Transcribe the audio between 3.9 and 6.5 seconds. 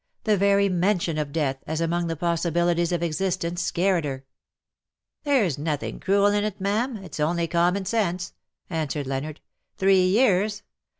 her. '^'^ There's nothing cruel in